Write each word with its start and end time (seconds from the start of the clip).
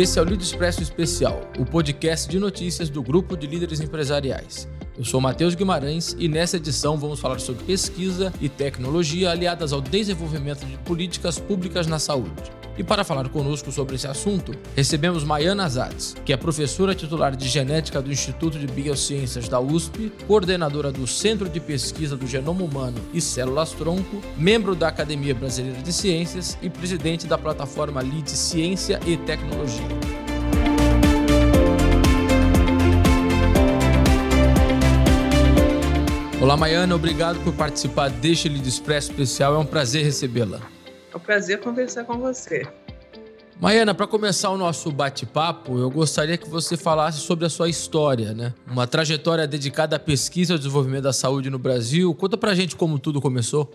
Esse 0.00 0.18
é 0.18 0.22
o 0.22 0.24
Líder 0.24 0.42
Expresso 0.42 0.82
Especial, 0.82 1.42
o 1.58 1.64
podcast 1.66 2.26
de 2.26 2.38
notícias 2.38 2.88
do 2.88 3.02
Grupo 3.02 3.36
de 3.36 3.46
Líderes 3.46 3.80
Empresariais. 3.80 4.66
Eu 4.96 5.04
sou 5.04 5.20
Matheus 5.20 5.54
Guimarães 5.54 6.16
e 6.18 6.26
nessa 6.26 6.56
edição 6.56 6.96
vamos 6.96 7.20
falar 7.20 7.38
sobre 7.38 7.64
pesquisa 7.64 8.32
e 8.40 8.48
tecnologia 8.48 9.30
aliadas 9.30 9.74
ao 9.74 9.80
desenvolvimento 9.82 10.64
de 10.64 10.78
políticas 10.78 11.38
públicas 11.38 11.86
na 11.86 11.98
saúde. 11.98 12.59
E 12.80 12.82
para 12.82 13.04
falar 13.04 13.28
conosco 13.28 13.70
sobre 13.70 13.96
esse 13.96 14.06
assunto, 14.06 14.54
recebemos 14.74 15.22
Maiana 15.22 15.66
Azades, 15.66 16.16
que 16.24 16.32
é 16.32 16.36
professora 16.38 16.94
titular 16.94 17.36
de 17.36 17.46
genética 17.46 18.00
do 18.00 18.10
Instituto 18.10 18.58
de 18.58 18.66
Biociências 18.66 19.50
da 19.50 19.60
USP, 19.60 20.10
coordenadora 20.26 20.90
do 20.90 21.06
Centro 21.06 21.46
de 21.46 21.60
Pesquisa 21.60 22.16
do 22.16 22.26
Genoma 22.26 22.64
Humano 22.64 22.96
e 23.12 23.20
Células 23.20 23.72
Tronco, 23.72 24.22
membro 24.34 24.74
da 24.74 24.88
Academia 24.88 25.34
Brasileira 25.34 25.82
de 25.82 25.92
Ciências 25.92 26.56
e 26.62 26.70
presidente 26.70 27.26
da 27.26 27.36
plataforma 27.36 28.00
LID 28.00 28.30
Ciência 28.30 28.98
e 29.06 29.14
Tecnologia. 29.18 29.84
Olá, 36.40 36.56
Maiana, 36.56 36.94
obrigado 36.94 37.44
por 37.44 37.52
participar 37.52 38.08
deste 38.08 38.48
Lead 38.48 38.66
Expresso 38.66 39.10
especial. 39.10 39.54
É 39.56 39.58
um 39.58 39.66
prazer 39.66 40.02
recebê-la. 40.02 40.79
É 41.12 41.16
um 41.16 41.20
prazer 41.20 41.60
conversar 41.60 42.04
com 42.04 42.18
você. 42.18 42.62
Maiana, 43.60 43.94
para 43.94 44.06
começar 44.06 44.48
o 44.50 44.56
nosso 44.56 44.90
bate-papo, 44.90 45.78
eu 45.78 45.90
gostaria 45.90 46.38
que 46.38 46.48
você 46.48 46.78
falasse 46.78 47.18
sobre 47.18 47.44
a 47.44 47.50
sua 47.50 47.68
história, 47.68 48.32
né? 48.32 48.54
Uma 48.66 48.86
trajetória 48.86 49.46
dedicada 49.46 49.96
à 49.96 49.98
pesquisa 49.98 50.52
e 50.52 50.54
ao 50.54 50.58
desenvolvimento 50.58 51.02
da 51.02 51.12
saúde 51.12 51.50
no 51.50 51.58
Brasil. 51.58 52.14
Conta 52.14 52.38
pra 52.38 52.54
gente 52.54 52.74
como 52.74 52.98
tudo 52.98 53.20
começou. 53.20 53.70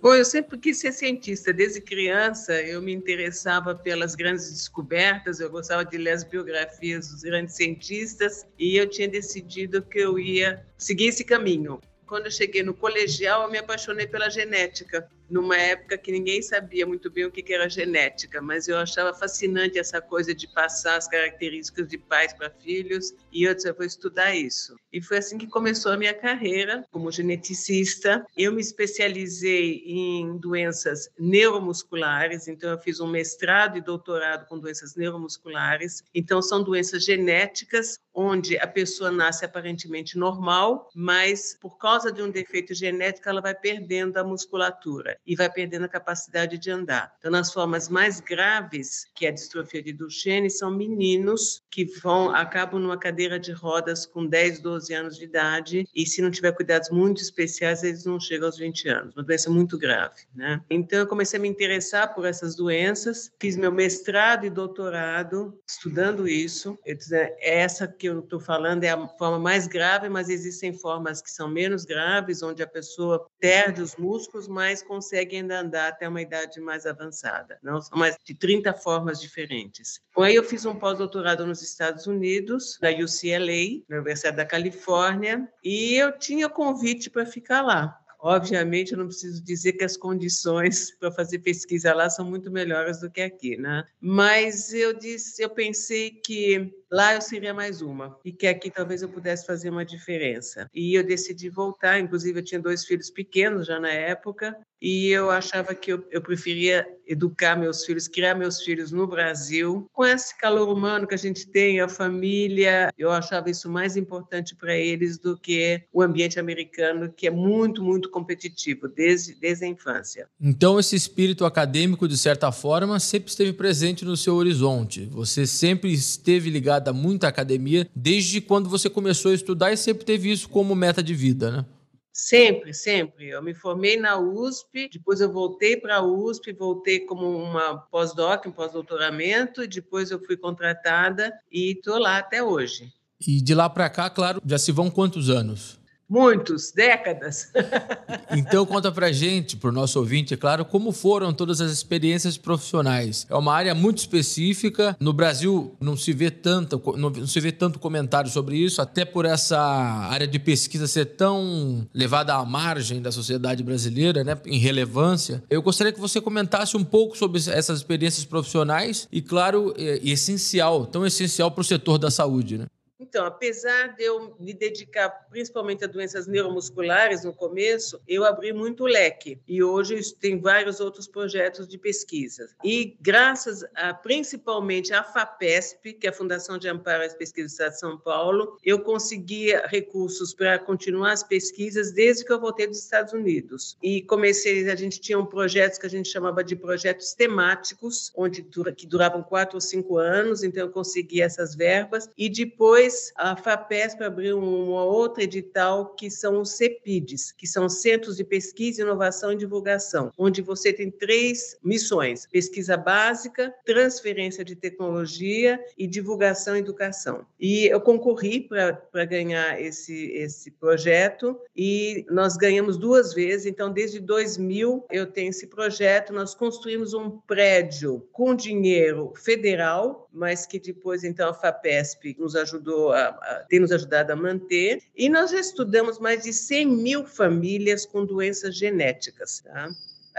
Bom, 0.00 0.14
eu 0.14 0.24
sempre 0.24 0.56
quis 0.58 0.78
ser 0.78 0.92
cientista. 0.92 1.52
Desde 1.52 1.80
criança, 1.80 2.54
eu 2.62 2.80
me 2.80 2.92
interessava 2.92 3.74
pelas 3.74 4.14
grandes 4.14 4.50
descobertas, 4.50 5.40
eu 5.40 5.50
gostava 5.50 5.84
de 5.84 5.98
ler 5.98 6.12
as 6.12 6.24
biografias 6.24 7.08
dos 7.08 7.22
grandes 7.22 7.56
cientistas 7.56 8.46
e 8.58 8.76
eu 8.76 8.88
tinha 8.88 9.08
decidido 9.08 9.82
que 9.82 9.98
eu 9.98 10.18
ia 10.18 10.64
seguir 10.78 11.08
esse 11.08 11.24
caminho. 11.24 11.80
Quando 12.10 12.24
eu 12.24 12.32
cheguei 12.32 12.64
no 12.64 12.74
colegial, 12.74 13.44
eu 13.44 13.48
me 13.48 13.58
apaixonei 13.58 14.04
pela 14.04 14.28
genética 14.28 15.08
numa 15.30 15.56
época 15.56 15.96
que 15.96 16.10
ninguém 16.10 16.42
sabia 16.42 16.84
muito 16.84 17.08
bem 17.08 17.24
o 17.24 17.30
que 17.30 17.54
era 17.54 17.70
genética, 17.70 18.42
mas 18.42 18.66
eu 18.66 18.76
achava 18.76 19.14
fascinante 19.14 19.78
essa 19.78 20.00
coisa 20.00 20.34
de 20.34 20.48
passar 20.48 20.96
as 20.96 21.06
características 21.06 21.86
de 21.86 21.96
pais 21.96 22.32
para 22.32 22.50
filhos 22.50 23.14
e 23.32 23.44
eu 23.44 23.54
disse, 23.54 23.68
eu 23.68 23.74
vou 23.74 23.86
estudar 23.86 24.34
isso. 24.34 24.76
E 24.92 25.00
foi 25.00 25.18
assim 25.18 25.38
que 25.38 25.46
começou 25.46 25.92
a 25.92 25.96
minha 25.96 26.14
carreira 26.14 26.84
como 26.90 27.10
geneticista. 27.10 28.26
Eu 28.36 28.52
me 28.52 28.60
especializei 28.60 29.82
em 29.86 30.36
doenças 30.38 31.08
neuromusculares, 31.18 32.48
então 32.48 32.70
eu 32.70 32.78
fiz 32.78 33.00
um 33.00 33.06
mestrado 33.06 33.78
e 33.78 33.80
doutorado 33.80 34.46
com 34.46 34.58
doenças 34.58 34.96
neuromusculares. 34.96 36.02
Então 36.14 36.42
são 36.42 36.62
doenças 36.62 37.04
genéticas 37.04 37.98
onde 38.12 38.58
a 38.58 38.66
pessoa 38.66 39.10
nasce 39.10 39.44
aparentemente 39.44 40.18
normal, 40.18 40.88
mas 40.94 41.56
por 41.60 41.78
causa 41.78 42.10
de 42.10 42.20
um 42.20 42.30
defeito 42.30 42.74
genético 42.74 43.28
ela 43.28 43.40
vai 43.40 43.54
perdendo 43.54 44.16
a 44.16 44.24
musculatura 44.24 45.16
e 45.24 45.36
vai 45.36 45.50
perdendo 45.50 45.84
a 45.84 45.88
capacidade 45.88 46.58
de 46.58 46.70
andar. 46.70 47.14
Então, 47.18 47.30
nas 47.30 47.52
formas 47.52 47.88
mais 47.88 48.20
graves, 48.20 49.06
que 49.14 49.26
é 49.26 49.28
a 49.28 49.32
distrofia 49.32 49.82
de 49.82 49.92
Duchenne, 49.92 50.50
são 50.50 50.70
meninos 50.70 51.62
que 51.70 51.84
vão 51.84 52.34
acabam 52.34 52.80
numa 52.80 52.98
cadeira 52.98 53.19
de 53.28 53.52
rodas 53.52 54.06
com 54.06 54.26
10, 54.26 54.60
12 54.60 54.94
anos 54.94 55.16
de 55.16 55.24
idade 55.24 55.86
e 55.94 56.06
se 56.06 56.22
não 56.22 56.30
tiver 56.30 56.52
cuidados 56.52 56.90
muito 56.90 57.20
especiais, 57.20 57.82
eles 57.82 58.04
não 58.04 58.18
chegam 58.18 58.46
aos 58.46 58.58
20 58.58 58.88
anos. 58.88 59.16
Uma 59.16 59.24
doença 59.24 59.50
muito 59.50 59.78
grave, 59.78 60.22
né? 60.34 60.60
Então, 60.70 60.98
eu 60.98 61.06
comecei 61.06 61.38
a 61.38 61.42
me 61.42 61.48
interessar 61.48 62.14
por 62.14 62.24
essas 62.24 62.54
doenças, 62.54 63.30
fiz 63.38 63.56
meu 63.56 63.70
mestrado 63.70 64.46
e 64.46 64.50
doutorado 64.50 65.58
estudando 65.68 66.28
isso. 66.28 66.78
Disse, 66.86 67.14
é, 67.14 67.36
essa 67.40 67.86
que 67.86 68.08
eu 68.08 68.20
estou 68.20 68.40
falando 68.40 68.84
é 68.84 68.90
a 68.90 69.08
forma 69.08 69.38
mais 69.38 69.66
grave, 69.66 70.08
mas 70.08 70.28
existem 70.28 70.72
formas 70.72 71.20
que 71.20 71.30
são 71.30 71.48
menos 71.48 71.84
graves, 71.84 72.42
onde 72.42 72.62
a 72.62 72.66
pessoa 72.66 73.26
perde 73.38 73.82
os 73.82 73.96
músculos, 73.96 74.48
mas 74.48 74.82
consegue 74.82 75.36
ainda 75.36 75.60
andar 75.60 75.88
até 75.88 76.08
uma 76.08 76.22
idade 76.22 76.60
mais 76.60 76.86
avançada. 76.86 77.58
Não 77.62 77.80
são 77.80 77.98
mais 77.98 78.16
de 78.24 78.34
30 78.34 78.72
formas 78.74 79.20
diferentes. 79.20 80.00
Bom, 80.14 80.22
aí 80.22 80.34
eu 80.34 80.44
fiz 80.44 80.64
um 80.64 80.74
pós-doutorado 80.74 81.46
nos 81.46 81.62
Estados 81.62 82.06
Unidos, 82.06 82.78
na 82.80 82.90
UCLA, 83.10 83.82
na 83.88 83.96
Universidade 83.96 84.36
da 84.36 84.46
Califórnia, 84.46 85.48
e 85.62 85.94
eu 85.94 86.16
tinha 86.18 86.48
convite 86.48 87.10
para 87.10 87.26
ficar 87.26 87.62
lá. 87.62 88.00
Obviamente, 88.22 88.92
eu 88.92 88.98
não 88.98 89.06
preciso 89.06 89.42
dizer 89.42 89.72
que 89.72 89.84
as 89.84 89.96
condições 89.96 90.90
para 91.00 91.10
fazer 91.10 91.38
pesquisa 91.38 91.94
lá 91.94 92.10
são 92.10 92.24
muito 92.24 92.50
melhores 92.50 93.00
do 93.00 93.10
que 93.10 93.22
aqui, 93.22 93.56
né? 93.56 93.84
Mas 94.00 94.72
eu 94.74 94.92
disse, 94.92 95.42
eu 95.42 95.48
pensei 95.48 96.10
que 96.10 96.70
lá 96.90 97.14
eu 97.14 97.20
seria 97.20 97.54
mais 97.54 97.80
uma 97.80 98.18
e 98.24 98.32
que 98.32 98.46
aqui 98.46 98.70
talvez 98.70 99.02
eu 99.02 99.08
pudesse 99.08 99.46
fazer 99.46 99.70
uma 99.70 99.84
diferença. 99.84 100.68
E 100.74 100.94
eu 100.94 101.04
decidi 101.04 101.48
voltar, 101.48 101.98
inclusive 101.98 102.38
eu 102.38 102.44
tinha 102.44 102.60
dois 102.60 102.84
filhos 102.84 103.10
pequenos 103.10 103.66
já 103.66 103.78
na 103.78 103.90
época, 103.90 104.56
e 104.80 105.08
eu 105.08 105.30
achava 105.30 105.74
que 105.74 105.92
eu, 105.92 106.02
eu 106.10 106.22
preferia 106.22 106.86
educar 107.06 107.56
meus 107.56 107.84
filhos, 107.84 108.08
criar 108.08 108.34
meus 108.34 108.62
filhos 108.62 108.92
no 108.92 109.06
Brasil, 109.06 109.86
com 109.92 110.06
esse 110.06 110.36
calor 110.38 110.68
humano 110.68 111.06
que 111.06 111.14
a 111.14 111.18
gente 111.18 111.46
tem, 111.46 111.80
a 111.80 111.88
família. 111.88 112.90
Eu 112.96 113.10
achava 113.10 113.50
isso 113.50 113.68
mais 113.68 113.96
importante 113.96 114.54
para 114.54 114.76
eles 114.76 115.18
do 115.18 115.36
que 115.36 115.82
o 115.92 116.02
ambiente 116.02 116.38
americano, 116.38 117.12
que 117.14 117.26
é 117.26 117.30
muito, 117.30 117.82
muito 117.82 118.08
competitivo 118.10 118.88
desde, 118.88 119.34
desde 119.34 119.64
a 119.64 119.68
infância. 119.68 120.28
Então, 120.40 120.78
esse 120.78 120.94
espírito 120.94 121.44
acadêmico, 121.44 122.08
de 122.08 122.16
certa 122.16 122.50
forma, 122.52 122.98
sempre 123.00 123.28
esteve 123.28 123.52
presente 123.52 124.04
no 124.04 124.16
seu 124.16 124.36
horizonte. 124.36 125.06
Você 125.06 125.46
sempre 125.46 125.92
esteve 125.92 126.48
ligada 126.80 126.92
muito 126.92 127.24
à 127.24 127.28
academia, 127.28 127.88
desde 127.94 128.40
quando 128.40 128.68
você 128.68 128.88
começou 128.88 129.30
a 129.30 129.34
estudar 129.34 129.72
e 129.72 129.76
sempre 129.76 130.04
teve 130.04 130.30
isso 130.30 130.48
como 130.48 130.74
meta 130.74 131.02
de 131.02 131.14
vida, 131.14 131.50
né? 131.50 131.66
Sempre, 132.12 132.74
sempre. 132.74 133.28
Eu 133.28 133.42
me 133.42 133.54
formei 133.54 133.96
na 133.96 134.18
USP, 134.18 134.90
depois 134.92 135.20
eu 135.20 135.32
voltei 135.32 135.76
para 135.76 135.96
a 135.96 136.02
USP, 136.02 136.52
voltei 136.52 137.00
como 137.00 137.26
uma 137.38 137.76
pós-doc, 137.76 138.46
um 138.46 138.50
pós-doutoramento, 138.50 139.62
e 139.62 139.68
depois 139.68 140.10
eu 140.10 140.18
fui 140.24 140.36
contratada 140.36 141.32
e 141.50 141.72
estou 141.72 141.98
lá 141.98 142.18
até 142.18 142.42
hoje. 142.42 142.92
E 143.26 143.40
de 143.40 143.54
lá 143.54 143.70
para 143.70 143.88
cá, 143.88 144.10
claro, 144.10 144.42
já 144.44 144.58
se 144.58 144.72
vão 144.72 144.90
quantos 144.90 145.30
anos? 145.30 145.79
Muitos, 146.10 146.72
décadas. 146.72 147.52
então 148.36 148.66
conta 148.66 148.90
pra 148.90 149.12
gente, 149.12 149.56
pro 149.56 149.70
nosso 149.70 149.96
ouvinte, 150.00 150.34
é 150.34 150.36
claro, 150.36 150.64
como 150.64 150.90
foram 150.90 151.32
todas 151.32 151.60
as 151.60 151.70
experiências 151.70 152.36
profissionais. 152.36 153.28
É 153.30 153.36
uma 153.36 153.54
área 153.54 153.72
muito 153.76 153.98
específica. 153.98 154.96
No 154.98 155.12
Brasil 155.12 155.76
não 155.80 155.96
se 155.96 156.12
vê 156.12 156.28
tanto, 156.28 156.82
não 156.96 157.26
se 157.28 157.38
vê 157.38 157.52
tanto 157.52 157.78
comentário 157.78 158.28
sobre 158.28 158.56
isso, 158.56 158.82
até 158.82 159.04
por 159.04 159.24
essa 159.24 159.60
área 159.60 160.26
de 160.26 160.40
pesquisa 160.40 160.88
ser 160.88 161.04
tão 161.04 161.86
levada 161.94 162.34
à 162.34 162.44
margem 162.44 163.00
da 163.00 163.12
sociedade 163.12 163.62
brasileira, 163.62 164.24
né, 164.24 164.36
em 164.46 164.58
relevância. 164.58 165.44
Eu 165.48 165.62
gostaria 165.62 165.92
que 165.92 166.00
você 166.00 166.20
comentasse 166.20 166.76
um 166.76 166.82
pouco 166.82 167.16
sobre 167.16 167.38
essas 167.38 167.78
experiências 167.78 168.24
profissionais 168.24 169.06
e, 169.12 169.22
claro, 169.22 169.72
é, 169.78 170.00
essencial, 170.02 170.86
tão 170.86 171.06
essencial 171.06 171.52
para 171.52 171.60
o 171.60 171.64
setor 171.64 171.98
da 171.98 172.10
saúde, 172.10 172.58
né? 172.58 172.66
Então, 173.10 173.26
apesar 173.26 173.96
de 173.96 174.04
eu 174.04 174.36
me 174.38 174.54
dedicar 174.54 175.10
principalmente 175.28 175.82
a 175.82 175.88
doenças 175.88 176.28
neuromusculares 176.28 177.24
no 177.24 177.34
começo, 177.34 178.00
eu 178.06 178.24
abri 178.24 178.52
muito 178.52 178.84
leque 178.84 179.36
e 179.48 179.64
hoje 179.64 180.14
tem 180.14 180.40
vários 180.40 180.78
outros 180.78 181.08
projetos 181.08 181.66
de 181.66 181.76
pesquisa. 181.76 182.48
E 182.62 182.96
graças 183.00 183.64
a 183.74 183.92
principalmente 183.92 184.94
à 184.94 185.02
FAPESP, 185.02 185.94
que 185.94 186.06
é 186.06 186.10
a 186.10 186.12
Fundação 186.12 186.56
de 186.56 186.68
Amparo 186.68 187.02
às 187.02 187.12
Pesquisas 187.12 187.50
do 187.50 187.54
Estado 187.54 187.72
de 187.72 187.80
São 187.80 187.98
Paulo, 187.98 188.56
eu 188.64 188.78
conseguia 188.78 189.66
recursos 189.66 190.32
para 190.32 190.56
continuar 190.60 191.10
as 191.10 191.24
pesquisas 191.24 191.90
desde 191.90 192.24
que 192.24 192.32
eu 192.32 192.38
voltei 192.38 192.68
dos 192.68 192.78
Estados 192.78 193.12
Unidos. 193.12 193.76
E 193.82 194.02
comecei, 194.02 194.70
a 194.70 194.76
gente 194.76 195.00
tinha 195.00 195.18
um 195.18 195.26
projeto 195.26 195.80
que 195.80 195.86
a 195.86 195.90
gente 195.90 196.08
chamava 196.08 196.44
de 196.44 196.54
projetos 196.54 197.12
temáticos, 197.12 198.12
onde 198.14 198.46
que 198.76 198.86
duravam 198.86 199.20
quatro 199.20 199.56
ou 199.56 199.60
cinco 199.60 199.98
anos, 199.98 200.44
então 200.44 200.62
eu 200.62 200.70
consegui 200.70 201.20
essas 201.20 201.56
verbas 201.56 202.08
e 202.16 202.28
depois 202.28 202.99
depois, 203.00 203.12
a 203.16 203.36
FAPESP 203.36 204.02
abriu 204.02 204.38
uma 204.38 204.84
outra 204.84 205.24
edital 205.24 205.94
que 205.94 206.10
são 206.10 206.40
os 206.40 206.50
CEPIDs, 206.50 207.32
que 207.32 207.46
são 207.46 207.68
Centros 207.68 208.16
de 208.16 208.24
Pesquisa, 208.24 208.82
Inovação 208.82 209.32
e 209.32 209.36
Divulgação, 209.36 210.12
onde 210.18 210.42
você 210.42 210.72
tem 210.72 210.90
três 210.90 211.56
missões: 211.62 212.26
pesquisa 212.26 212.76
básica, 212.76 213.54
transferência 213.64 214.44
de 214.44 214.54
tecnologia 214.54 215.58
e 215.78 215.86
divulgação 215.86 216.56
e 216.56 216.60
educação. 216.60 217.24
E 217.38 217.66
eu 217.66 217.80
concorri 217.80 218.40
para 218.40 219.04
ganhar 219.04 219.60
esse, 219.60 220.12
esse 220.12 220.50
projeto 220.50 221.38
e 221.56 222.04
nós 222.10 222.36
ganhamos 222.36 222.76
duas 222.76 223.14
vezes. 223.14 223.46
Então, 223.46 223.72
desde 223.72 224.00
2000, 224.00 224.84
eu 224.90 225.06
tenho 225.06 225.30
esse 225.30 225.46
projeto. 225.46 226.12
Nós 226.12 226.34
construímos 226.34 226.92
um 226.92 227.10
prédio 227.10 228.06
com 228.12 228.34
dinheiro 228.34 229.12
federal, 229.16 230.08
mas 230.12 230.46
que 230.46 230.58
depois, 230.58 231.04
então, 231.04 231.30
a 231.30 231.34
FAPESP 231.34 232.16
nos 232.18 232.34
ajudou 232.36 232.92
a, 232.92 233.08
a, 233.08 233.44
tem 233.48 233.60
nos 233.60 233.72
ajudado 233.72 234.12
a 234.12 234.16
manter. 234.16 234.82
E 234.96 235.08
nós 235.08 235.30
já 235.30 235.38
estudamos 235.38 235.98
mais 235.98 236.24
de 236.24 236.32
100 236.32 236.66
mil 236.66 237.04
famílias 237.04 237.86
com 237.86 238.04
doenças 238.04 238.56
genéticas. 238.56 239.40
Tá? 239.40 239.70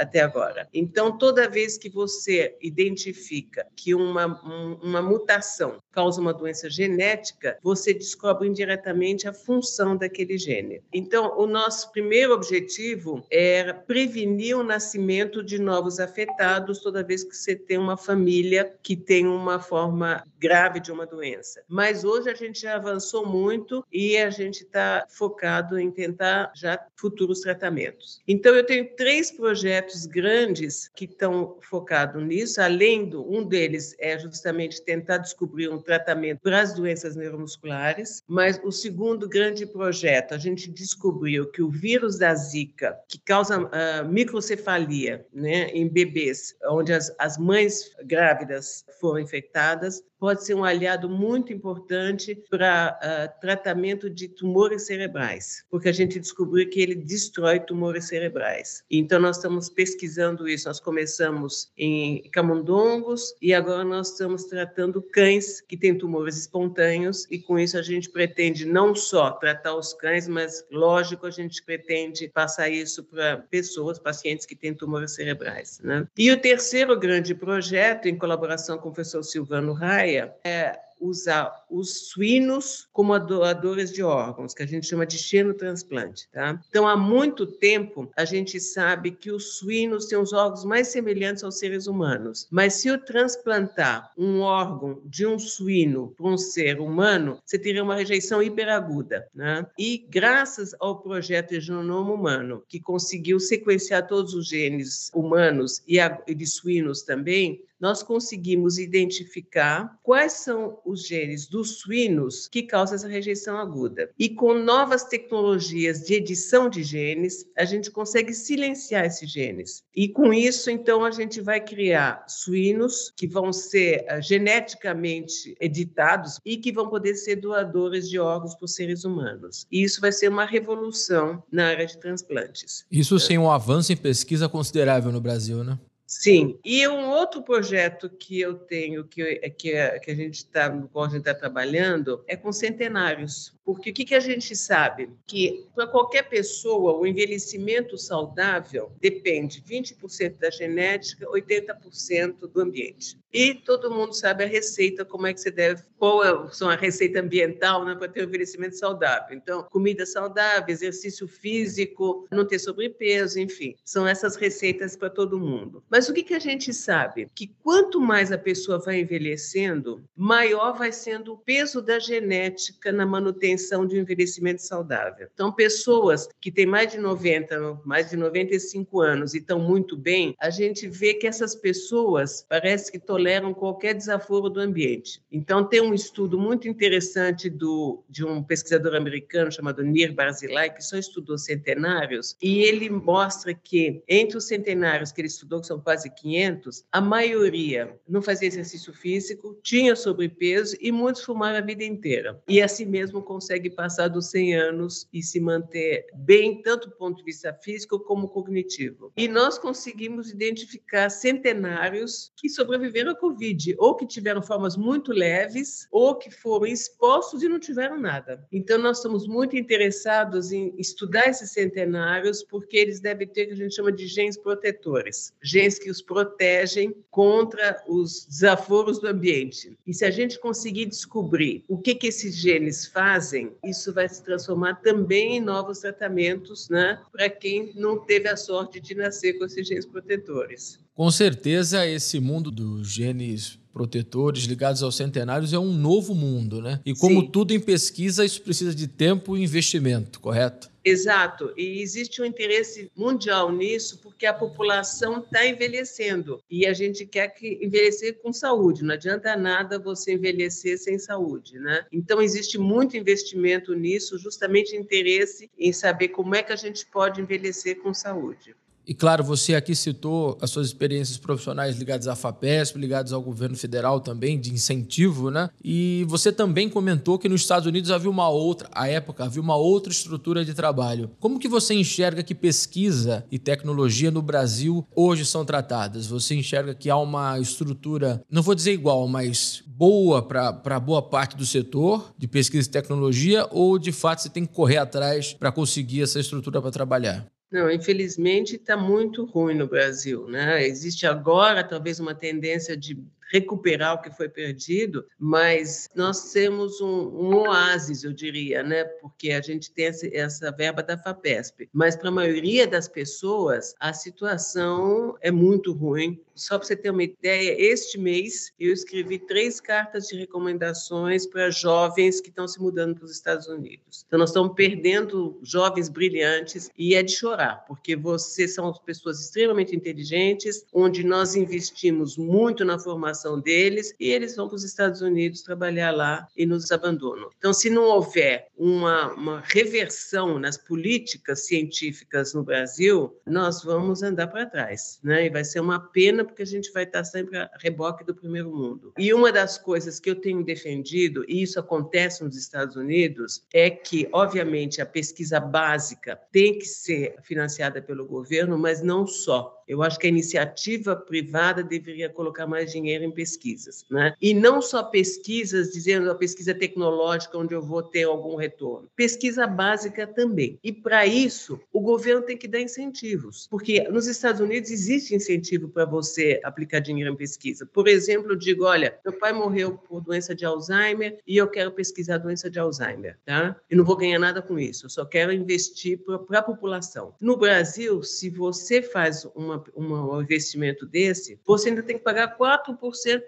Até 0.01 0.19
agora. 0.21 0.67
Então, 0.73 1.17
toda 1.17 1.49
vez 1.49 1.77
que 1.77 1.89
você 1.89 2.57
identifica 2.61 3.67
que 3.75 3.93
uma, 3.93 4.25
um, 4.43 4.79
uma 4.81 5.01
mutação 5.01 5.77
causa 5.91 6.19
uma 6.19 6.33
doença 6.33 6.69
genética, 6.69 7.57
você 7.61 7.93
descobre 7.93 8.47
indiretamente 8.47 9.27
a 9.27 9.33
função 9.33 9.95
daquele 9.95 10.37
gene. 10.37 10.81
Então, 10.93 11.37
o 11.37 11.45
nosso 11.45 11.91
primeiro 11.91 12.33
objetivo 12.33 13.23
era 13.29 13.73
prevenir 13.73 14.57
o 14.57 14.63
nascimento 14.63 15.43
de 15.43 15.59
novos 15.59 15.99
afetados 15.99 16.79
toda 16.79 17.03
vez 17.03 17.23
que 17.23 17.35
você 17.35 17.55
tem 17.55 17.77
uma 17.77 17.97
família 17.97 18.73
que 18.81 18.95
tem 18.95 19.27
uma 19.27 19.59
forma 19.59 20.23
grave 20.39 20.79
de 20.79 20.91
uma 20.91 21.05
doença. 21.05 21.61
Mas 21.67 22.03
hoje 22.03 22.29
a 22.29 22.33
gente 22.33 22.61
já 22.61 22.75
avançou 22.75 23.25
muito 23.25 23.85
e 23.91 24.17
a 24.17 24.29
gente 24.29 24.63
está 24.63 25.05
focado 25.09 25.77
em 25.77 25.91
tentar 25.91 26.51
já 26.55 26.79
futuros 26.95 27.41
tratamentos. 27.41 28.21
Então, 28.27 28.55
eu 28.55 28.65
tenho 28.65 28.95
três 28.95 29.29
projetos 29.29 29.90
grandes 30.05 30.89
que 30.95 31.05
estão 31.05 31.57
focados 31.61 32.21
nisso, 32.23 32.61
além 32.61 33.09
do 33.09 33.21
um 33.31 33.43
deles 33.43 33.95
é 33.99 34.17
justamente 34.17 34.81
tentar 34.81 35.17
descobrir 35.17 35.69
um 35.69 35.81
tratamento 35.81 36.39
para 36.41 36.61
as 36.61 36.73
doenças 36.73 37.15
neuromusculares, 37.15 38.23
mas 38.27 38.59
o 38.63 38.71
segundo 38.71 39.27
grande 39.27 39.65
projeto, 39.65 40.33
a 40.33 40.37
gente 40.37 40.69
descobriu 40.71 41.49
que 41.51 41.61
o 41.61 41.69
vírus 41.69 42.17
da 42.17 42.33
Zika, 42.35 42.97
que 43.07 43.19
causa 43.19 43.59
uh, 43.59 44.07
microcefalia 44.07 45.25
né, 45.33 45.69
em 45.69 45.87
bebês, 45.87 46.55
onde 46.65 46.93
as, 46.93 47.13
as 47.17 47.37
mães 47.37 47.91
grávidas 48.05 48.85
foram 48.99 49.19
infectadas, 49.19 50.03
pode 50.21 50.45
ser 50.45 50.53
um 50.53 50.63
aliado 50.63 51.09
muito 51.09 51.51
importante 51.51 52.35
para 52.47 52.95
uh, 53.01 53.41
tratamento 53.41 54.07
de 54.07 54.27
tumores 54.27 54.85
cerebrais, 54.85 55.65
porque 55.67 55.89
a 55.89 55.91
gente 55.91 56.19
descobriu 56.19 56.69
que 56.69 56.79
ele 56.79 56.93
destrói 56.93 57.59
tumores 57.59 58.07
cerebrais. 58.07 58.83
Então, 58.91 59.19
nós 59.19 59.37
estamos 59.37 59.67
pesquisando 59.67 60.47
isso. 60.47 60.67
Nós 60.67 60.79
começamos 60.79 61.71
em 61.75 62.29
camundongos 62.31 63.33
e 63.41 63.51
agora 63.51 63.83
nós 63.83 64.11
estamos 64.11 64.43
tratando 64.43 65.01
cães 65.01 65.59
que 65.59 65.75
têm 65.75 65.97
tumores 65.97 66.37
espontâneos 66.37 67.25
e 67.31 67.39
com 67.39 67.57
isso 67.57 67.75
a 67.75 67.81
gente 67.81 68.07
pretende 68.07 68.63
não 68.63 68.93
só 68.93 69.31
tratar 69.31 69.75
os 69.75 69.91
cães, 69.91 70.27
mas, 70.27 70.63
lógico, 70.71 71.25
a 71.25 71.31
gente 71.31 71.63
pretende 71.63 72.29
passar 72.29 72.69
isso 72.69 73.03
para 73.05 73.37
pessoas, 73.49 73.97
pacientes 73.97 74.45
que 74.45 74.55
têm 74.55 74.71
tumores 74.71 75.15
cerebrais. 75.15 75.79
Né? 75.83 76.05
E 76.15 76.31
o 76.31 76.39
terceiro 76.39 76.95
grande 76.99 77.33
projeto, 77.33 78.07
em 78.07 78.15
colaboração 78.15 78.77
com 78.77 78.89
o 78.89 78.93
professor 78.93 79.23
Silvano 79.23 79.73
Rai, 79.73 80.10
é 80.17 80.79
usar 81.01 81.65
os 81.69 82.09
suínos 82.09 82.87
como 82.93 83.17
doadores 83.17 83.91
de 83.91 84.03
órgãos, 84.03 84.53
que 84.53 84.61
a 84.61 84.67
gente 84.67 84.85
chama 84.85 85.05
de 85.05 85.17
xenotransplante. 85.17 86.29
Tá? 86.31 86.61
Então, 86.69 86.87
há 86.87 86.95
muito 86.95 87.45
tempo, 87.47 88.09
a 88.15 88.23
gente 88.23 88.59
sabe 88.59 89.11
que 89.11 89.31
os 89.31 89.57
suínos 89.57 90.05
têm 90.05 90.19
os 90.19 90.31
órgãos 90.31 90.63
mais 90.63 90.89
semelhantes 90.89 91.43
aos 91.43 91.57
seres 91.57 91.87
humanos. 91.87 92.47
Mas 92.51 92.75
se 92.75 92.87
eu 92.87 93.03
transplantar 93.03 94.11
um 94.15 94.41
órgão 94.41 95.01
de 95.05 95.25
um 95.25 95.39
suíno 95.39 96.13
para 96.15 96.27
um 96.27 96.37
ser 96.37 96.79
humano, 96.79 97.39
você 97.43 97.57
teria 97.57 97.83
uma 97.83 97.95
rejeição 97.95 98.41
hiperaguda. 98.43 99.27
Né? 99.33 99.65
E 99.77 100.05
graças 100.09 100.75
ao 100.79 101.01
projeto 101.01 101.59
Genoma 101.59 102.13
Humano, 102.13 102.63
que 102.67 102.79
conseguiu 102.79 103.39
sequenciar 103.39 104.07
todos 104.07 104.33
os 104.33 104.47
genes 104.47 105.09
humanos 105.13 105.81
e 105.87 105.99
de 106.35 106.45
suínos 106.45 107.01
também, 107.01 107.63
nós 107.81 108.03
conseguimos 108.03 108.77
identificar 108.77 109.97
quais 110.03 110.33
são 110.33 110.79
os 110.85 111.05
genes 111.05 111.47
dos 111.47 111.79
suínos 111.79 112.47
que 112.47 112.61
causam 112.61 112.95
essa 112.95 113.07
rejeição 113.07 113.57
aguda. 113.57 114.11
E 114.17 114.29
com 114.29 114.53
novas 114.53 115.03
tecnologias 115.03 116.01
de 116.01 116.13
edição 116.13 116.69
de 116.69 116.83
genes, 116.83 117.45
a 117.57 117.65
gente 117.65 117.89
consegue 117.89 118.33
silenciar 118.33 119.05
esses 119.05 119.29
genes. 119.29 119.83
E 119.95 120.07
com 120.07 120.31
isso, 120.31 120.69
então, 120.69 121.03
a 121.03 121.11
gente 121.11 121.41
vai 121.41 121.59
criar 121.59 122.23
suínos 122.27 123.11
que 123.17 123.27
vão 123.27 123.51
ser 123.51 124.05
uh, 124.05 124.21
geneticamente 124.21 125.55
editados 125.59 126.39
e 126.45 126.57
que 126.57 126.71
vão 126.71 126.87
poder 126.87 127.15
ser 127.15 127.37
doadores 127.37 128.07
de 128.09 128.19
órgãos 128.19 128.53
para 128.55 128.67
seres 128.67 129.03
humanos. 129.03 129.65
E 129.71 129.81
isso 129.81 129.99
vai 129.99 130.11
ser 130.11 130.29
uma 130.29 130.45
revolução 130.45 131.43
na 131.51 131.67
área 131.67 131.87
de 131.87 131.97
transplantes. 131.97 132.85
Isso 132.91 133.19
sem 133.19 133.37
um 133.37 133.49
avanço 133.49 133.91
em 133.91 133.97
pesquisa 133.97 134.47
considerável 134.47 135.11
no 135.11 135.19
Brasil, 135.19 135.63
né? 135.63 135.79
Sim, 136.11 136.59
e 136.63 136.85
um 136.89 137.09
outro 137.09 137.41
projeto 137.41 138.09
que 138.09 138.37
eu 138.37 138.53
tenho, 138.53 139.05
que, 139.05 139.23
que, 139.51 139.99
que 139.99 140.11
a 140.11 140.15
gente 140.15 140.35
está, 140.35 140.69
no 140.69 140.89
qual 140.89 141.05
a 141.05 141.07
gente 141.07 141.19
está 141.19 141.33
trabalhando, 141.33 142.21
é 142.27 142.35
com 142.35 142.51
centenários. 142.51 143.53
Porque 143.63 143.91
o 143.91 143.93
que, 143.93 144.03
que 144.03 144.15
a 144.15 144.19
gente 144.19 144.53
sabe? 144.53 145.09
Que 145.25 145.65
para 145.73 145.87
qualquer 145.87 146.23
pessoa, 146.23 146.97
o 146.97 147.07
envelhecimento 147.07 147.97
saudável 147.97 148.91
depende 148.99 149.61
20% 149.61 150.37
da 150.37 150.49
genética, 150.49 151.25
80% 151.27 152.47
do 152.51 152.61
ambiente. 152.61 153.17
E 153.31 153.53
todo 153.53 153.89
mundo 153.89 154.13
sabe 154.13 154.43
a 154.43 154.47
receita, 154.47 155.05
como 155.05 155.25
é 155.25 155.33
que 155.33 155.39
você 155.39 155.51
deve, 155.51 155.83
qual 155.97 156.23
é 156.23 156.51
são 156.51 156.69
a 156.69 156.75
receita 156.75 157.21
ambiental 157.21 157.85
né, 157.85 157.95
para 157.95 158.09
ter 158.09 158.21
um 158.21 158.27
envelhecimento 158.27 158.75
saudável. 158.75 159.37
Então, 159.37 159.63
comida 159.63 160.05
saudável, 160.05 160.65
exercício 160.67 161.27
físico, 161.27 162.27
não 162.29 162.45
ter 162.45 162.59
sobrepeso, 162.59 163.39
enfim, 163.39 163.75
são 163.85 164.05
essas 164.05 164.35
receitas 164.35 164.97
para 164.97 165.09
todo 165.09 165.39
mundo. 165.39 165.81
Mas 165.89 166.00
o 166.09 166.13
que, 166.13 166.23
que 166.23 166.33
a 166.33 166.39
gente 166.39 166.73
sabe? 166.73 167.29
Que 167.33 167.53
quanto 167.63 167.99
mais 167.99 168.31
a 168.31 168.37
pessoa 168.37 168.79
vai 168.79 168.99
envelhecendo, 168.99 170.03
maior 170.15 170.77
vai 170.77 170.91
sendo 170.91 171.33
o 171.33 171.37
peso 171.37 171.81
da 171.81 171.99
genética 171.99 172.91
na 172.91 173.05
manutenção 173.05 173.85
de 173.85 173.97
um 173.97 174.01
envelhecimento 174.01 174.61
saudável. 174.61 175.27
Então, 175.33 175.51
pessoas 175.51 176.27
que 176.39 176.51
têm 176.51 176.65
mais 176.65 176.91
de 176.91 176.97
90, 176.97 177.81
mais 177.85 178.09
de 178.09 178.17
95 178.17 179.01
anos 179.01 179.33
e 179.33 179.37
estão 179.37 179.59
muito 179.59 179.97
bem, 179.97 180.35
a 180.39 180.49
gente 180.49 180.87
vê 180.87 181.13
que 181.13 181.27
essas 181.27 181.55
pessoas 181.55 182.45
parece 182.47 182.91
que 182.91 182.99
toleram 182.99 183.53
qualquer 183.53 183.93
desaforo 183.93 184.49
do 184.49 184.59
ambiente. 184.59 185.21
Então, 185.31 185.63
tem 185.63 185.81
um 185.81 185.93
estudo 185.93 186.39
muito 186.39 186.67
interessante 186.67 187.49
do, 187.49 188.03
de 188.09 188.25
um 188.25 188.43
pesquisador 188.43 188.95
americano 188.95 189.51
chamado 189.51 189.83
Nir 189.83 190.13
Barzilai, 190.13 190.69
que 190.69 190.83
só 190.83 190.97
estudou 190.97 191.37
centenários, 191.37 192.35
e 192.41 192.61
ele 192.61 192.89
mostra 192.89 193.53
que 193.53 194.03
entre 194.07 194.37
os 194.37 194.47
centenários 194.47 195.11
que 195.11 195.21
ele 195.21 195.27
estudou, 195.27 195.61
que 195.61 195.67
são 195.67 195.79
quase 195.91 196.09
500, 196.09 196.85
a 196.89 197.01
maioria 197.01 197.99
não 198.07 198.21
fazia 198.21 198.47
exercício 198.47 198.93
físico, 198.93 199.59
tinha 199.61 199.93
sobrepeso 199.93 200.77
e 200.79 200.89
muitos 200.89 201.21
fumaram 201.21 201.57
a 201.57 201.61
vida 201.61 201.83
inteira. 201.83 202.41
E 202.47 202.61
assim 202.61 202.85
mesmo 202.85 203.21
consegue 203.21 203.69
passar 203.69 204.07
dos 204.07 204.29
100 204.29 204.55
anos 204.55 205.09
e 205.11 205.21
se 205.21 205.37
manter 205.41 206.05
bem, 206.15 206.61
tanto 206.61 206.87
do 206.87 206.95
ponto 206.95 207.17
de 207.17 207.25
vista 207.25 207.53
físico 207.61 207.99
como 207.99 208.29
cognitivo. 208.29 209.11
E 209.17 209.27
nós 209.27 209.57
conseguimos 209.57 210.31
identificar 210.31 211.09
centenários 211.09 212.31
que 212.37 212.47
sobreviveram 212.47 213.11
a 213.11 213.15
Covid, 213.15 213.75
ou 213.77 213.93
que 213.93 214.07
tiveram 214.07 214.41
formas 214.41 214.77
muito 214.77 215.11
leves, 215.11 215.89
ou 215.91 216.15
que 216.15 216.31
foram 216.31 216.67
expostos 216.67 217.43
e 217.43 217.49
não 217.49 217.59
tiveram 217.59 217.99
nada. 217.99 218.47
Então, 218.49 218.77
nós 218.77 218.97
estamos 218.97 219.27
muito 219.27 219.57
interessados 219.57 220.53
em 220.53 220.73
estudar 220.77 221.27
esses 221.27 221.51
centenários, 221.51 222.43
porque 222.43 222.77
eles 222.77 223.01
devem 223.01 223.27
ter 223.27 223.43
o 223.43 223.47
que 223.47 223.53
a 223.53 223.57
gente 223.57 223.75
chama 223.75 223.91
de 223.91 224.07
genes 224.07 224.37
protetores 224.37 225.33
genes 225.41 225.79
que 225.81 225.89
os 225.89 226.01
protegem 226.01 226.95
contra 227.09 227.83
os 227.87 228.25
desaforos 228.25 228.99
do 228.99 229.07
ambiente. 229.07 229.77
E 229.85 229.93
se 229.93 230.05
a 230.05 230.11
gente 230.11 230.39
conseguir 230.39 230.85
descobrir 230.85 231.63
o 231.67 231.77
que, 231.77 231.95
que 231.95 232.07
esses 232.07 232.35
genes 232.35 232.85
fazem, 232.85 233.51
isso 233.63 233.93
vai 233.93 234.07
se 234.07 234.23
transformar 234.23 234.75
também 234.75 235.37
em 235.37 235.41
novos 235.41 235.79
tratamentos 235.79 236.69
né, 236.69 236.99
para 237.11 237.29
quem 237.29 237.71
não 237.75 237.97
teve 237.97 238.29
a 238.29 238.37
sorte 238.37 238.79
de 238.79 238.95
nascer 238.95 239.33
com 239.33 239.45
esses 239.45 239.67
genes 239.67 239.85
protetores. 239.85 240.79
Com 240.93 241.09
certeza, 241.09 241.87
esse 241.87 242.19
mundo 242.19 242.51
dos 242.51 242.89
genes 242.89 243.60
protetores 243.73 244.43
ligados 244.43 244.83
aos 244.83 244.95
centenários 244.95 245.53
é 245.53 245.59
um 245.59 245.73
novo 245.73 246.13
mundo, 246.13 246.61
né? 246.61 246.79
E 246.85 246.93
como 246.93 247.21
Sim. 247.21 247.27
tudo 247.27 247.53
em 247.53 247.59
pesquisa, 247.59 248.25
isso 248.25 248.41
precisa 248.41 248.73
de 248.73 248.87
tempo 248.87 249.37
e 249.37 249.43
investimento, 249.43 250.19
correto? 250.19 250.71
Exato, 250.83 251.53
e 251.55 251.79
existe 251.79 252.21
um 252.21 252.25
interesse 252.25 252.91
mundial 252.95 253.51
nisso 253.51 253.99
porque 254.01 254.25
a 254.25 254.33
população 254.33 255.19
está 255.19 255.45
envelhecendo 255.45 256.41
e 256.49 256.65
a 256.65 256.73
gente 256.73 257.05
quer 257.05 257.27
que 257.27 257.59
envelhecer 257.61 258.19
com 258.21 258.33
saúde. 258.33 258.83
Não 258.83 258.95
adianta 258.95 259.35
nada 259.35 259.77
você 259.77 260.13
envelhecer 260.13 260.79
sem 260.79 260.97
saúde, 260.97 261.59
né? 261.59 261.85
Então 261.91 262.19
existe 262.19 262.57
muito 262.57 262.97
investimento 262.97 263.75
nisso, 263.75 264.17
justamente 264.17 264.75
interesse 264.75 265.51
em 265.57 265.71
saber 265.71 266.09
como 266.09 266.33
é 266.33 266.41
que 266.41 266.51
a 266.51 266.55
gente 266.55 266.83
pode 266.87 267.21
envelhecer 267.21 267.79
com 267.79 267.93
saúde. 267.93 268.55
E 268.91 268.93
claro, 268.93 269.23
você 269.23 269.55
aqui 269.55 269.73
citou 269.73 270.37
as 270.41 270.49
suas 270.49 270.67
experiências 270.67 271.17
profissionais 271.17 271.77
ligadas 271.77 272.09
à 272.09 272.13
FAPESP, 272.13 272.77
ligadas 272.77 273.13
ao 273.13 273.21
governo 273.21 273.55
federal 273.55 274.01
também, 274.01 274.37
de 274.37 274.53
incentivo, 274.53 275.31
né? 275.31 275.49
E 275.63 276.05
você 276.09 276.29
também 276.29 276.67
comentou 276.67 277.17
que 277.17 277.29
nos 277.29 277.39
Estados 277.39 277.65
Unidos 277.65 277.89
havia 277.89 278.09
uma 278.09 278.27
outra, 278.27 278.67
à 278.73 278.89
época, 278.89 279.23
havia 279.23 279.41
uma 279.41 279.55
outra 279.55 279.93
estrutura 279.93 280.43
de 280.43 280.53
trabalho. 280.53 281.09
Como 281.21 281.39
que 281.39 281.47
você 281.47 281.73
enxerga 281.73 282.21
que 282.21 282.35
pesquisa 282.35 283.25
e 283.31 283.39
tecnologia 283.39 284.11
no 284.11 284.21
Brasil 284.21 284.85
hoje 284.93 285.25
são 285.25 285.45
tratadas? 285.45 286.07
Você 286.07 286.35
enxerga 286.35 286.75
que 286.75 286.89
há 286.89 286.97
uma 286.97 287.39
estrutura, 287.39 288.21
não 288.29 288.41
vou 288.41 288.53
dizer 288.53 288.73
igual, 288.73 289.07
mas 289.07 289.63
boa 289.65 290.21
para 290.21 290.81
boa 290.81 291.01
parte 291.01 291.37
do 291.37 291.45
setor 291.45 292.13
de 292.17 292.27
pesquisa 292.27 292.67
e 292.67 292.71
tecnologia, 292.71 293.47
ou 293.51 293.79
de 293.79 293.93
fato 293.93 294.21
você 294.21 294.29
tem 294.29 294.45
que 294.45 294.53
correr 294.53 294.79
atrás 294.79 295.31
para 295.31 295.49
conseguir 295.49 296.01
essa 296.01 296.19
estrutura 296.19 296.61
para 296.61 296.71
trabalhar? 296.71 297.25
Não, 297.51 297.69
infelizmente 297.69 298.55
está 298.55 298.77
muito 298.77 299.25
ruim 299.25 299.53
no 299.55 299.67
Brasil, 299.67 300.25
né? 300.27 300.65
Existe 300.65 301.05
agora 301.05 301.63
talvez 301.67 301.99
uma 301.99 302.15
tendência 302.15 302.77
de 302.77 302.97
recuperar 303.31 303.95
o 303.95 304.01
que 304.01 304.11
foi 304.11 304.27
perdido, 304.27 305.05
mas 305.17 305.89
nós 305.95 306.31
temos 306.33 306.81
um, 306.81 307.07
um 307.07 307.35
oásis, 307.35 308.03
eu 308.03 308.11
diria, 308.11 308.61
né? 308.61 308.83
Porque 308.83 309.31
a 309.31 309.41
gente 309.41 309.71
tem 309.71 309.85
essa, 309.85 310.51
verba 310.51 310.83
da 310.83 310.97
FAPESP, 310.97 311.69
mas 311.71 311.95
para 311.95 312.09
a 312.09 312.11
maioria 312.11 312.67
das 312.67 312.87
pessoas 312.87 313.73
a 313.79 313.93
situação 313.93 315.15
é 315.21 315.31
muito 315.31 315.71
ruim. 315.71 316.19
Só 316.35 316.57
para 316.57 316.67
você 316.67 316.75
ter 316.75 316.89
uma 316.89 317.03
ideia, 317.03 317.55
este 317.57 317.97
mês 317.97 318.51
eu 318.59 318.73
escrevi 318.73 319.19
três 319.19 319.61
cartas 319.61 320.07
de 320.07 320.17
recomendações 320.17 321.25
para 321.25 321.49
jovens 321.51 322.19
que 322.19 322.29
estão 322.29 322.47
se 322.47 322.59
mudando 322.59 322.95
para 322.95 323.05
os 323.05 323.11
Estados 323.11 323.47
Unidos. 323.47 324.03
Então, 324.07 324.17
nós 324.17 324.29
estamos 324.29 324.53
perdendo 324.55 325.39
jovens 325.43 325.87
brilhantes 325.87 326.69
e 326.77 326.95
é 326.95 327.03
de 327.03 327.11
chorar, 327.11 327.65
porque 327.67 327.95
vocês 327.95 328.55
são 328.55 328.73
pessoas 328.85 329.21
extremamente 329.21 329.75
inteligentes, 329.75 330.65
onde 330.73 331.03
nós 331.03 331.35
investimos 331.35 332.17
muito 332.17 332.65
na 332.65 332.79
formação 332.79 333.20
formação 333.21 333.39
deles 333.39 333.93
e 333.99 334.09
eles 334.09 334.35
vão 334.35 334.47
para 334.47 334.55
os 334.55 334.63
Estados 334.63 335.01
Unidos 335.01 335.41
trabalhar 335.41 335.91
lá 335.91 336.27
e 336.35 336.45
nos 336.45 336.71
abandonam. 336.71 337.29
Então, 337.37 337.53
se 337.53 337.69
não 337.69 337.83
houver 337.83 338.47
uma, 338.57 339.13
uma 339.13 339.43
reversão 339.45 340.39
nas 340.39 340.57
políticas 340.57 341.45
científicas 341.45 342.33
no 342.33 342.43
Brasil, 342.43 343.15
nós 343.25 343.63
vamos 343.63 344.01
andar 344.01 344.27
para 344.27 344.45
trás, 344.45 344.99
né? 345.03 345.25
E 345.25 345.29
vai 345.29 345.43
ser 345.43 345.59
uma 345.59 345.79
pena 345.79 346.25
porque 346.25 346.41
a 346.41 346.45
gente 346.45 346.71
vai 346.71 346.83
estar 346.83 347.03
sempre 347.03 347.37
a 347.37 347.49
reboque 347.59 348.03
do 348.03 348.15
primeiro 348.15 348.51
mundo. 348.51 348.93
E 348.97 349.13
uma 349.13 349.31
das 349.31 349.57
coisas 349.57 349.99
que 349.99 350.09
eu 350.09 350.15
tenho 350.15 350.43
defendido, 350.43 351.23
e 351.27 351.43
isso 351.43 351.59
acontece 351.59 352.23
nos 352.23 352.35
Estados 352.35 352.75
Unidos, 352.75 353.43
é 353.53 353.69
que, 353.69 354.07
obviamente, 354.11 354.81
a 354.81 354.85
pesquisa 354.85 355.39
básica 355.39 356.19
tem 356.31 356.57
que 356.57 356.65
ser 356.65 357.15
financiada 357.23 357.81
pelo 357.81 358.05
governo, 358.05 358.57
mas 358.57 358.81
não 358.81 359.05
só. 359.05 359.61
Eu 359.67 359.81
acho 359.81 359.97
que 359.97 360.07
a 360.07 360.09
iniciativa 360.09 360.95
privada 360.95 361.63
deveria 361.63 362.09
colocar 362.09 362.45
mais 362.45 362.71
dinheiro 362.71 363.03
em 363.11 363.13
pesquisas, 363.13 363.85
né? 363.89 364.15
E 364.21 364.33
não 364.33 364.61
só 364.61 364.83
pesquisas, 364.83 365.71
dizendo 365.71 366.09
a 366.09 366.15
pesquisa 366.15 366.53
tecnológica 366.53 367.37
onde 367.37 367.53
eu 367.53 367.61
vou 367.61 367.83
ter 367.83 368.03
algum 368.03 368.35
retorno. 368.35 368.89
Pesquisa 368.95 369.45
básica 369.45 370.07
também. 370.07 370.57
E 370.63 370.71
para 370.71 371.05
isso, 371.05 371.59
o 371.71 371.81
governo 371.81 372.21
tem 372.21 372.37
que 372.37 372.47
dar 372.47 372.61
incentivos, 372.61 373.47
porque 373.49 373.83
nos 373.89 374.07
Estados 374.07 374.41
Unidos 374.41 374.71
existe 374.71 375.13
incentivo 375.13 375.69
para 375.69 375.85
você 375.85 376.39
aplicar 376.43 376.79
dinheiro 376.79 377.11
em 377.13 377.15
pesquisa. 377.15 377.65
Por 377.65 377.87
exemplo, 377.87 378.31
eu 378.31 378.35
digo, 378.35 378.63
olha, 378.65 378.97
meu 379.05 379.13
pai 379.13 379.33
morreu 379.33 379.77
por 379.77 380.01
doença 380.01 380.33
de 380.33 380.45
Alzheimer 380.45 381.19
e 381.27 381.37
eu 381.37 381.47
quero 381.47 381.71
pesquisar 381.71 382.15
a 382.15 382.19
doença 382.19 382.49
de 382.49 382.59
Alzheimer, 382.59 383.17
tá? 383.25 383.55
E 383.69 383.75
não 383.75 383.83
vou 383.83 383.97
ganhar 383.97 384.19
nada 384.19 384.41
com 384.41 384.57
isso, 384.57 384.85
eu 384.85 384.89
só 384.89 385.05
quero 385.05 385.33
investir 385.33 385.99
para 386.27 386.39
a 386.39 386.43
população. 386.43 387.13
No 387.19 387.37
Brasil, 387.37 388.03
se 388.03 388.29
você 388.29 388.81
faz 388.81 389.25
uma, 389.35 389.63
uma, 389.75 390.17
um 390.17 390.21
investimento 390.21 390.85
desse, 390.85 391.39
você 391.45 391.69
ainda 391.69 391.83
tem 391.83 391.97
que 391.97 392.03
pagar 392.03 392.37
4% 392.37 392.77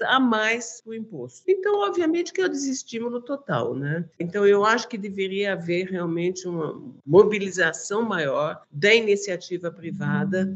a 0.04 0.20
mais 0.20 0.82
o 0.86 0.94
imposto. 0.94 1.44
Então, 1.48 1.82
obviamente 1.82 2.34
que 2.34 2.42
é 2.42 2.46
o 2.46 2.50
desestímulo 2.50 3.22
total, 3.22 3.76
né? 3.76 4.06
Então, 4.20 4.46
eu 4.46 4.66
acho 4.66 4.88
que 4.88 4.98
deveria 4.98 5.54
haver 5.54 5.88
realmente 5.88 6.48
uma 6.48 6.82
mobilização 7.06 8.04
maior 8.04 8.62
da 8.72 8.94
iniciativa 8.94 9.72
privada 9.72 10.54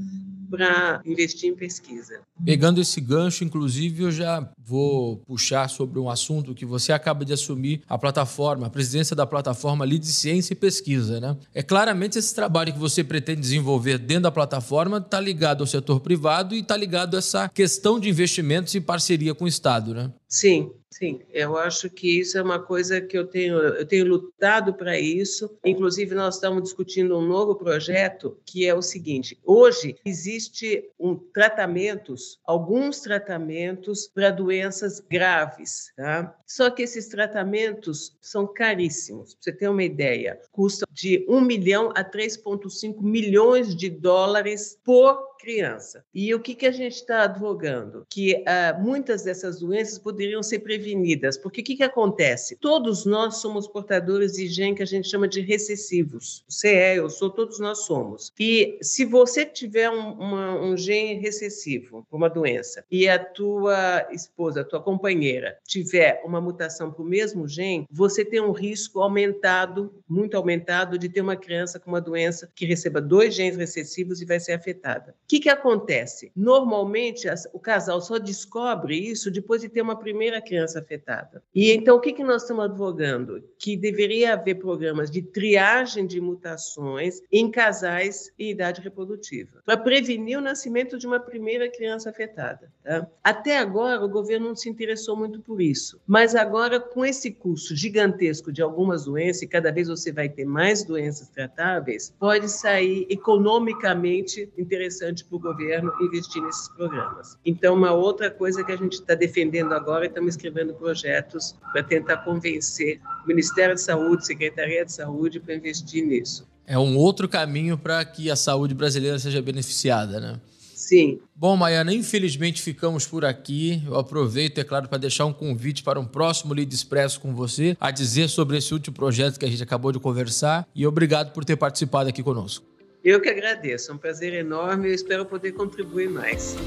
para 0.49 1.01
investir 1.05 1.49
em 1.49 1.55
pesquisa. 1.55 2.21
Pegando 2.43 2.81
esse 2.81 2.99
gancho, 3.01 3.43
inclusive, 3.43 4.03
eu 4.03 4.11
já 4.11 4.49
vou 4.57 5.17
puxar 5.17 5.69
sobre 5.69 5.99
um 5.99 6.09
assunto 6.09 6.53
que 6.53 6.65
você 6.65 6.91
acaba 6.91 7.23
de 7.23 7.33
assumir, 7.33 7.81
a 7.87 7.97
plataforma, 7.97 8.67
a 8.67 8.69
presidência 8.69 9.15
da 9.15 9.25
plataforma 9.25 9.85
Lead 9.85 10.05
Ciência 10.05 10.53
e 10.53 10.55
Pesquisa. 10.55 11.19
Né? 11.19 11.37
É 11.53 11.63
claramente 11.63 12.17
esse 12.17 12.33
trabalho 12.33 12.73
que 12.73 12.79
você 12.79 13.03
pretende 13.03 13.41
desenvolver 13.41 13.97
dentro 13.97 14.23
da 14.23 14.31
plataforma 14.31 14.97
está 14.97 15.19
ligado 15.19 15.61
ao 15.61 15.67
setor 15.67 15.99
privado 15.99 16.55
e 16.55 16.59
está 16.59 16.75
ligado 16.75 17.15
a 17.15 17.19
essa 17.19 17.49
questão 17.49 17.99
de 17.99 18.09
investimentos 18.09 18.73
e 18.75 18.81
parceria 18.81 19.33
com 19.33 19.45
o 19.45 19.47
Estado, 19.47 19.93
né? 19.93 20.11
Sim, 20.27 20.69
sim. 20.97 21.21
Eu 21.31 21.57
acho 21.57 21.89
que 21.89 22.19
isso 22.19 22.37
é 22.37 22.41
uma 22.41 22.59
coisa 22.59 22.99
que 22.99 23.17
eu 23.17 23.25
tenho, 23.25 23.57
eu 23.57 23.85
tenho 23.85 24.05
lutado 24.05 24.73
para 24.73 24.99
isso. 24.99 25.57
Inclusive, 25.63 26.15
nós 26.15 26.35
estamos 26.35 26.63
discutindo 26.63 27.17
um 27.17 27.25
novo 27.25 27.55
projeto 27.55 28.37
que 28.45 28.65
é 28.65 28.73
o 28.73 28.81
seguinte: 28.81 29.39
hoje 29.45 29.95
existe 30.05 30.89
um 30.99 31.15
tratamentos, 31.15 32.39
alguns 32.45 33.01
tratamentos 33.01 34.07
para 34.07 34.31
doenças 34.31 34.99
graves, 34.99 35.91
tá? 35.95 36.35
Só 36.45 36.69
que 36.69 36.83
esses 36.83 37.07
tratamentos 37.07 38.17
são 38.21 38.47
caríssimos. 38.47 39.33
Pra 39.33 39.43
você 39.43 39.51
ter 39.51 39.67
uma 39.69 39.83
ideia, 39.83 40.39
custa 40.51 40.85
de 40.91 41.25
1 41.27 41.41
milhão 41.41 41.91
a 41.95 42.03
3,5 42.03 43.01
milhões 43.01 43.75
de 43.75 43.89
dólares 43.89 44.79
por 44.83 45.36
criança. 45.37 46.03
E 46.13 46.33
o 46.33 46.39
que, 46.39 46.55
que 46.55 46.65
a 46.65 46.71
gente 46.71 46.95
está 46.95 47.23
advogando? 47.23 48.05
Que 48.09 48.35
uh, 48.35 48.81
muitas 48.81 49.23
dessas 49.23 49.59
doenças 49.59 49.99
poderiam 49.99 50.43
ser 50.43 50.59
prevenidas, 50.59 51.37
porque 51.37 51.61
o 51.61 51.63
que, 51.63 51.75
que 51.75 51.83
acontece? 51.83 52.57
Todos 52.57 53.05
nós 53.05 53.37
somos 53.37 53.67
portadores 53.67 54.33
de 54.33 54.47
gene 54.47 54.75
que 54.75 54.83
a 54.83 54.87
gente 54.87 55.07
chama 55.07 55.27
de 55.27 55.41
recessivos. 55.41 56.43
Você 56.47 56.69
é, 56.69 56.99
eu 56.99 57.09
sou, 57.09 57.29
todos 57.29 57.59
nós 57.59 57.85
somos. 57.85 58.33
E 58.39 58.77
se 58.81 59.05
você 59.05 59.45
tiver 59.45 59.89
um, 59.89 60.13
uma, 60.13 60.61
um 60.61 60.77
gene 60.77 61.19
recessivo, 61.19 62.05
uma 62.11 62.29
doença, 62.29 62.83
e 62.91 63.07
a 63.07 63.17
tua 63.17 64.07
esposa, 64.11 64.61
a 64.61 64.65
tua 64.65 64.81
companheira, 64.81 65.57
tiver 65.65 66.21
uma 66.25 66.41
mutação 66.41 66.91
para 66.91 67.03
o 67.03 67.05
mesmo 67.05 67.47
gene, 67.47 67.85
você 67.91 68.25
tem 68.25 68.41
um 68.41 68.51
risco 68.51 69.01
aumentado, 69.01 69.93
muito 70.07 70.35
aumentado, 70.35 70.97
de 70.97 71.09
ter 71.09 71.21
uma 71.21 71.35
criança 71.35 71.79
com 71.79 71.89
uma 71.89 72.01
doença 72.01 72.49
que 72.55 72.65
receba 72.65 73.01
dois 73.01 73.35
genes 73.35 73.57
recessivos 73.57 74.21
e 74.21 74.25
vai 74.25 74.39
ser 74.39 74.53
afetada. 74.53 75.15
O 75.27 75.29
que, 75.29 75.41
que 75.41 75.49
acontece? 75.49 76.31
Normalmente, 76.33 77.27
o 77.51 77.59
casal 77.59 77.99
só 77.99 78.17
descobre 78.17 78.95
isso 78.97 79.29
depois 79.29 79.61
de 79.61 79.67
ter 79.67 79.81
uma 79.81 79.99
primeira 79.99 80.41
criança 80.41 80.79
afetada. 80.79 81.43
E 81.53 81.69
então, 81.73 81.97
o 81.97 81.99
que, 81.99 82.13
que 82.13 82.23
nós 82.23 82.43
estamos 82.43 82.63
advogando? 82.63 83.43
Que 83.59 83.75
deveria 83.75 84.35
haver 84.35 84.55
programas 84.55 85.11
de 85.11 85.21
triagem 85.21 86.07
de 86.07 86.21
mutações 86.21 87.21
em 87.29 87.51
casais 87.51 88.31
em 88.39 88.51
idade 88.51 88.79
reprodutiva, 88.79 89.61
para 89.65 89.75
prevenir 89.75 90.37
o 90.37 90.41
nascimento 90.41 90.97
de 90.97 91.05
uma 91.05 91.19
primeira 91.19 91.69
criança 91.69 92.09
afetada. 92.09 92.71
Tá? 92.81 93.05
Até 93.21 93.57
agora, 93.57 94.05
o 94.05 94.07
governo 94.07 94.47
não 94.47 94.55
se 94.55 94.69
interessou 94.69 95.17
muito 95.17 95.41
por 95.41 95.61
isso. 95.61 95.99
Mas 96.07 96.35
agora, 96.35 96.79
com 96.79 97.03
esse 97.03 97.31
custo 97.31 97.75
gigantesco 97.75 98.49
de 98.49 98.61
algumas 98.61 99.03
doenças, 99.03 99.41
e 99.41 99.47
cada 99.47 99.73
vez 99.73 99.89
você 99.89 100.09
vai 100.09 100.29
ter 100.29 100.45
mais 100.45 100.85
doenças 100.85 101.27
tratáveis, 101.27 102.13
pode 102.17 102.47
sair 102.47 103.05
economicamente 103.09 104.49
interessante 104.57 105.16
importante 105.17 105.25
para 105.25 105.35
o 105.35 105.39
governo 105.39 105.93
investir 106.01 106.41
nesses 106.41 106.67
programas. 106.69 107.37
Então, 107.45 107.75
uma 107.75 107.91
outra 107.91 108.29
coisa 108.29 108.63
que 108.63 108.71
a 108.71 108.75
gente 108.75 108.93
está 108.93 109.15
defendendo 109.15 109.73
agora, 109.73 110.05
e 110.05 110.07
estamos 110.07 110.35
escrevendo 110.35 110.73
projetos 110.73 111.55
para 111.71 111.83
tentar 111.83 112.17
convencer 112.17 112.99
o 113.23 113.27
Ministério 113.27 113.75
da 113.75 113.81
Saúde, 113.81 114.25
Secretaria 114.25 114.85
de 114.85 114.91
Saúde, 114.91 115.39
para 115.39 115.55
investir 115.55 116.05
nisso. 116.05 116.47
É 116.65 116.77
um 116.77 116.97
outro 116.97 117.29
caminho 117.29 117.77
para 117.77 118.03
que 118.03 118.29
a 118.29 118.35
saúde 118.35 118.73
brasileira 118.73 119.17
seja 119.17 119.41
beneficiada, 119.41 120.19
né? 120.19 120.39
Sim. 120.75 121.19
Bom, 121.35 121.55
Maiana, 121.57 121.93
infelizmente 121.93 122.61
ficamos 122.61 123.05
por 123.05 123.25
aqui. 123.25 123.81
Eu 123.85 123.95
aproveito, 123.95 124.59
é 124.59 124.63
claro, 124.63 124.87
para 124.87 124.97
deixar 124.97 125.25
um 125.25 125.33
convite 125.33 125.81
para 125.81 125.99
um 125.99 126.05
próximo 126.05 126.53
Lead 126.53 126.73
Expresso 126.73 127.19
com 127.19 127.33
você, 127.33 127.75
a 127.79 127.89
dizer 127.89 128.29
sobre 128.29 128.57
esse 128.57 128.73
último 128.73 128.95
projeto 128.95 129.39
que 129.39 129.45
a 129.45 129.49
gente 129.49 129.63
acabou 129.63 129.91
de 129.91 129.99
conversar. 129.99 130.67
E 130.75 130.85
obrigado 130.85 131.33
por 131.33 131.43
ter 131.43 131.55
participado 131.55 132.09
aqui 132.09 132.21
conosco. 132.21 132.65
Eu 133.09 133.21
que 133.21 133.29
agradeço, 133.29 133.89
é 133.89 133.95
um 133.95 133.97
prazer 133.97 134.33
enorme 134.33 134.89
eu 134.89 134.93
espero 134.93 135.25
poder 135.25 135.53
contribuir 135.53 136.09
mais. 136.09 136.57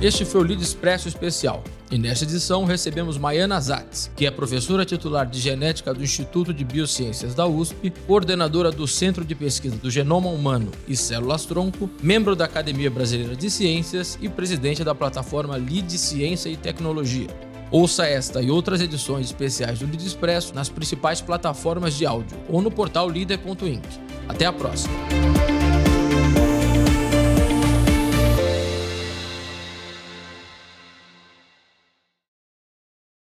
Este 0.00 0.24
foi 0.24 0.40
o 0.40 0.44
Lead 0.44 0.62
Expresso 0.62 1.08
Especial. 1.08 1.64
E 1.90 1.98
nesta 1.98 2.24
edição 2.24 2.64
recebemos 2.64 3.18
Maiana 3.18 3.60
Zatz, 3.60 4.08
que 4.14 4.24
é 4.24 4.30
professora 4.30 4.84
titular 4.84 5.26
de 5.26 5.40
genética 5.40 5.92
do 5.92 6.00
Instituto 6.00 6.54
de 6.54 6.64
Biociências 6.64 7.34
da 7.34 7.44
USP, 7.44 7.92
coordenadora 8.06 8.70
do 8.70 8.86
Centro 8.86 9.24
de 9.24 9.34
Pesquisa 9.34 9.74
do 9.74 9.90
Genoma 9.90 10.28
Humano 10.28 10.70
e 10.86 10.96
Células 10.96 11.44
Tronco, 11.44 11.90
membro 12.00 12.36
da 12.36 12.44
Academia 12.44 12.88
Brasileira 12.88 13.34
de 13.34 13.50
Ciências 13.50 14.16
e 14.22 14.28
presidente 14.28 14.84
da 14.84 14.94
plataforma 14.94 15.56
Lead 15.56 15.90
Ciência 15.98 16.48
e 16.48 16.56
Tecnologia. 16.56 17.45
Ouça 17.70 18.06
esta 18.06 18.40
e 18.40 18.50
outras 18.50 18.80
edições 18.80 19.26
especiais 19.26 19.78
do 19.78 19.86
Líder 19.86 20.06
Expresso 20.06 20.54
nas 20.54 20.68
principais 20.68 21.20
plataformas 21.20 21.94
de 21.94 22.06
áudio 22.06 22.36
ou 22.48 22.62
no 22.62 22.70
portal 22.70 23.08
líder.inc. 23.08 23.84
Até 24.28 24.46
a 24.46 24.52
próxima! 24.52 24.94